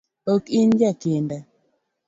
[0.33, 1.37] Ok in jakinda